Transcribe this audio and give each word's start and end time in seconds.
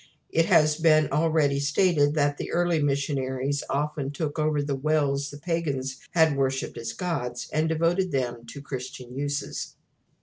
It 0.31 0.45
has 0.47 0.77
been 0.77 1.11
already 1.11 1.59
stated 1.59 2.17
how 2.17 2.33
the 2.35 2.49
early 2.51 2.81
missionaries 2.81 3.63
often 3.69 4.09
took 4.09 4.39
over 4.39 4.59
the 4.63 4.73
wells 4.75 5.29
the 5.29 5.37
pagans 5.37 5.99
had 6.15 6.35
worshipped 6.35 6.79
as 6.79 6.91
gods, 6.91 7.47
and 7.53 7.69
devoted 7.69 8.11
them 8.11 8.47
to 8.47 8.63
Christian 8.63 9.13
uses. 9.15 9.75